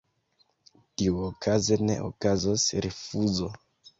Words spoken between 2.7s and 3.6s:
rifuzo.